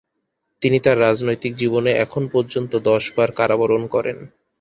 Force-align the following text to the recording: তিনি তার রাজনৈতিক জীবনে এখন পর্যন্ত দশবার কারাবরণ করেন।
তিনি 0.61 0.77
তার 0.79 0.97
রাজনৈতিক 0.99 1.53
জীবনে 1.55 1.91
এখন 1.95 2.23
পর্যন্ত 2.27 2.71
দশবার 2.87 3.29
কারাবরণ 3.31 3.83
করেন। 3.87 4.17